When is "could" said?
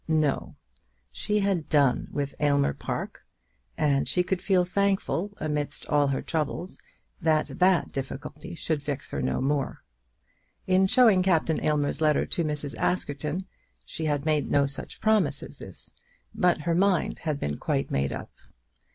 4.23-4.41